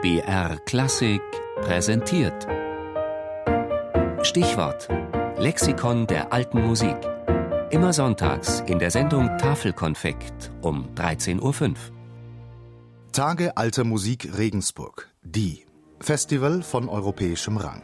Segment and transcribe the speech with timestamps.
[0.00, 1.20] BR Klassik
[1.56, 2.46] präsentiert.
[4.22, 4.88] Stichwort:
[5.38, 6.96] Lexikon der alten Musik.
[7.70, 11.74] Immer sonntags in der Sendung Tafelkonfekt um 13.05 Uhr.
[13.10, 15.08] Tage alter Musik Regensburg.
[15.24, 15.66] Die.
[15.98, 17.82] Festival von europäischem Rang.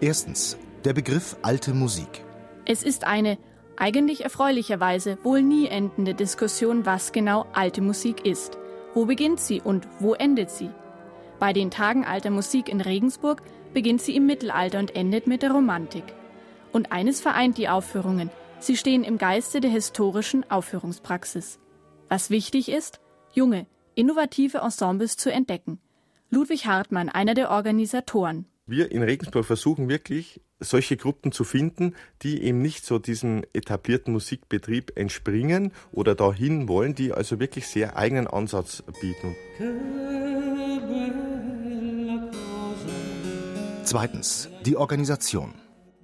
[0.00, 0.56] Erstens.
[0.86, 2.24] Der Begriff alte Musik.
[2.64, 3.36] Es ist eine,
[3.80, 8.58] eigentlich erfreulicherweise, wohl nie endende Diskussion, was genau alte Musik ist.
[8.94, 10.70] Wo beginnt sie und wo endet sie?
[11.38, 15.52] Bei den Tagen alter Musik in Regensburg beginnt sie im Mittelalter und endet mit der
[15.52, 16.04] Romantik.
[16.72, 18.30] Und eines vereint die Aufführungen.
[18.58, 21.58] Sie stehen im Geiste der historischen Aufführungspraxis.
[22.08, 23.00] Was wichtig ist,
[23.32, 25.80] junge, innovative Ensembles zu entdecken.
[26.28, 28.46] Ludwig Hartmann, einer der Organisatoren.
[28.66, 34.12] Wir in Regensburg versuchen wirklich, solche Gruppen zu finden, die eben nicht so diesem etablierten
[34.12, 39.36] Musikbetrieb entspringen oder dahin wollen, die also wirklich sehr eigenen Ansatz bieten.
[43.84, 44.48] Zweitens.
[44.66, 45.54] Die Organisation.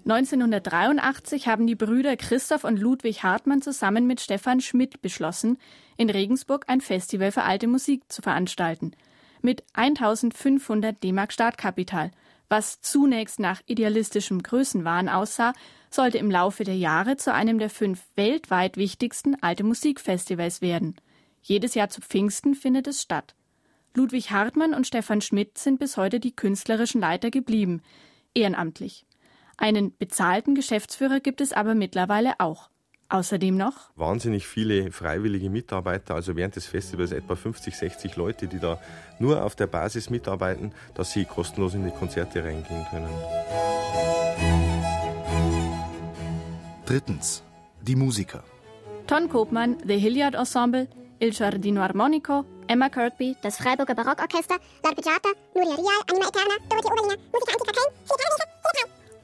[0.09, 5.59] 1983 haben die Brüder Christoph und Ludwig Hartmann zusammen mit Stefan Schmidt beschlossen,
[5.97, 8.93] in Regensburg ein Festival für alte Musik zu veranstalten.
[9.43, 12.11] Mit 1500 D-Mark Startkapital–
[12.49, 15.53] was zunächst nach idealistischem Größenwahn aussah,
[15.91, 20.97] sollte im Laufe der Jahre zu einem der fünf weltweit wichtigsten alte Musikfestivals werden.
[21.43, 23.35] Jedes Jahr zu Pfingsten findet es statt.
[23.95, 27.83] Ludwig Hartmann und Stefan Schmidt sind bis heute die künstlerischen Leiter geblieben,
[28.35, 29.07] ehrenamtlich.
[29.57, 32.69] Einen bezahlten Geschäftsführer gibt es aber mittlerweile auch.
[33.09, 38.59] Außerdem noch wahnsinnig viele freiwillige Mitarbeiter, also während des Festivals etwa 50, 60 Leute, die
[38.59, 38.81] da
[39.21, 43.09] nur auf der Basis mitarbeiten, dass sie kostenlos in die Konzerte reingehen können.
[46.85, 47.43] Drittens.
[47.83, 48.43] Die Musiker.
[49.07, 50.89] Ton Kopmann, The Hilliard Ensemble,
[51.21, 57.23] Il Giardino Armonico, Emma Kirkby, das Freiburger Barockorchester, L'Arpeggiata, Nuria Rial, Anima Eterna, Dorothee Oberliner,
[57.33, 57.95] Musica Antica Köln,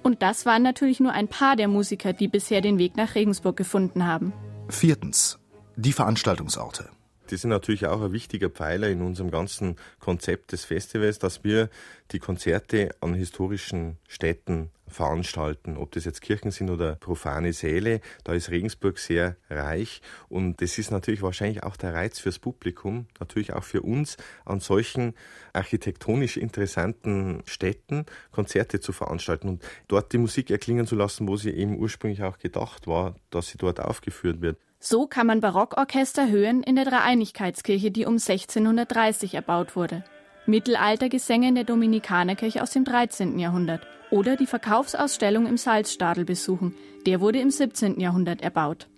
[0.03, 3.57] und das waren natürlich nur ein paar der Musiker, die bisher den Weg nach Regensburg
[3.57, 4.33] gefunden haben.
[4.69, 5.39] Viertens.
[5.77, 6.91] Die Veranstaltungsorte.
[7.31, 11.71] Die sind natürlich auch ein wichtiger Pfeiler in unserem ganzen Konzept des Festivals, dass wir
[12.11, 18.01] die Konzerte an historischen Städten veranstalten, ob das jetzt Kirchen sind oder profane Säle.
[18.25, 23.07] Da ist Regensburg sehr reich und das ist natürlich wahrscheinlich auch der Reiz fürs Publikum,
[23.19, 25.15] natürlich auch für uns, an solchen
[25.53, 31.51] architektonisch interessanten Städten Konzerte zu veranstalten und dort die Musik erklingen zu lassen, wo sie
[31.51, 34.59] eben ursprünglich auch gedacht war, dass sie dort aufgeführt wird.
[34.85, 40.03] So kann man Barockorchester hören in der Dreieinigkeitskirche, die um 1630 erbaut wurde.
[40.47, 43.39] Mittelaltergesänge in der Dominikanerkirche aus dem 13.
[43.39, 46.75] Jahrhundert oder die Verkaufsausstellung im Salzstadel besuchen.
[47.07, 48.01] Der wurde im 17.
[48.01, 48.89] Jahrhundert erbaut.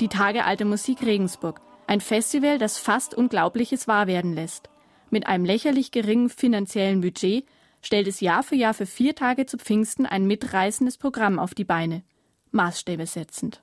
[0.00, 1.60] Die Tage Alte Musik Regensburg.
[1.86, 4.70] Ein Festival, das fast Unglaubliches wahr werden lässt.
[5.10, 7.46] Mit einem lächerlich geringen finanziellen Budget
[7.82, 11.64] stellt es Jahr für Jahr für vier Tage zu Pfingsten ein mitreißendes Programm auf die
[11.64, 12.02] Beine.
[12.52, 13.58] Maßstäbe setzend.